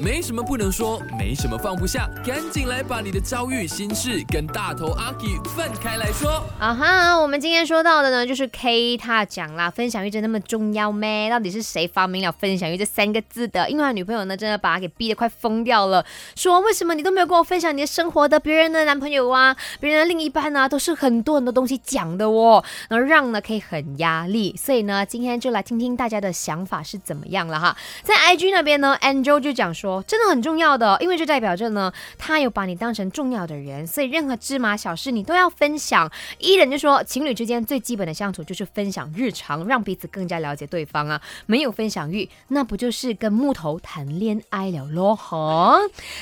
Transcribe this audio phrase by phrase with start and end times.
[0.00, 6.42] 没什么不能说，没什么放不下，赶紧来把你的遭遇、心事跟大头阿 K 分开来说。
[6.58, 11.30] 啊哈，我们今天说到的呢，就是 K 他讲啦，分享欲真那么重要咩？
[11.30, 13.68] 到底是谁发明了分享欲这三个字的？
[13.70, 16.04] 因为他女朋友呢，真的把他给逼得快疯掉了，
[16.34, 18.40] 说为什么你都没有跟我分享你的生活的？
[18.40, 24.56] 别人的男朋友啊，别人的另一半啊，都是很多很多东西讲的哦，然后让呢可以很压力。
[24.56, 27.76] 所以呢，今天就来听听大家的想法是怎么样了哈。
[28.02, 36.10] 在 IG 那边呢，Angel 就讲说，真的很重要的，因为这代表着呢，他有把你当成重要的人，所以任何芝麻小事你都要分享。
[36.38, 41.20] 伊人就说，情侣之间最基本的相处就是分享日常，让彼此更加了解对方啊。
[41.44, 45.14] 没有分享欲，那不就是跟木头谈恋爱了咯？
[45.14, 45.78] 哈。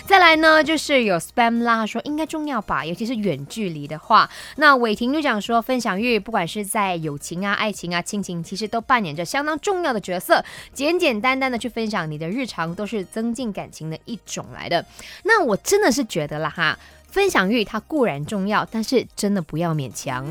[0.06, 4.28] 再来呢，就是有 spam 啦，说应该重要吧，尤其是远距离的话。
[4.56, 10.44] 那伟霆就讲说，分享欲不管是在友情啊、爱情啊、亲情，其实都扮演着相当重要的角色。
[10.72, 14.84] 简简单单的去分享你的日常，都是增进感情的一种来的。
[15.24, 16.78] 那我真的是觉得啦哈，
[17.08, 20.26] 分享欲它固然重要，但是真的不要勉强。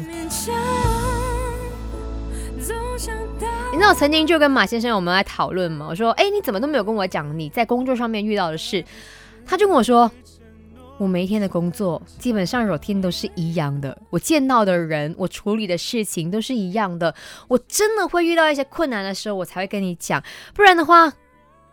[3.71, 8.83] 你知道我曾经就跟马先生我们来讨论嘛，我说，哎，你怎么都没有跟我讲你在工作上面遇到的事？
[9.45, 10.11] 他就跟我说，
[10.97, 17.15] 我每一天的工作基本上 routine 都是一样的，我见到的人，我处理的事情都是一样的。
[17.47, 20.21] 我真的会遇到一些困难的时候，我才会跟你讲，
[20.53, 21.13] 不然的话，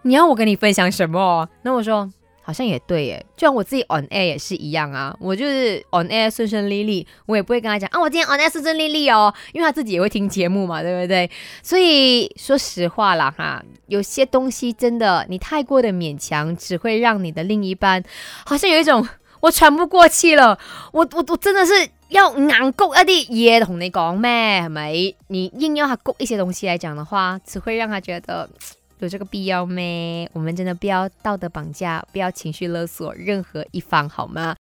[0.07, 1.49] 你要我跟你分享什么？
[1.63, 2.11] 那我说。
[2.47, 11.29] 好像也对耶，就像我自己 on air 也是一样啊，我就是 on air 顺顺利利，我也不会跟他讲啊，我今天 on air 顺顺利利哦，因为他自己也会听节目嘛，对不对？
[11.61, 18.01] 所以说实话啦哈，有些东西真的你太过的勉强，只会让你的另一半
[18.45, 19.05] 好像有一种
[19.41, 20.57] 我喘不过气了，
[20.93, 21.73] 我我我真的是
[22.11, 25.17] 要硬谷一啲嘢同你讲咩，系咪？
[25.27, 28.49] 你硬要他谷一些东西来讲的话，只会让他觉得。
[28.99, 30.29] 有这个必要咩？
[30.35, 34.55] 我们真的不要道德绑架，不要情绪勒索任何一方，好吗？